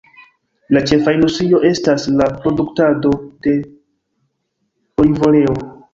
La 0.75 0.81
ĉefa 0.91 1.13
industrio 1.17 1.59
estas 1.69 2.07
la 2.21 2.27
produktado 2.45 3.11
de 3.47 3.53
olivoleo. 5.05 5.55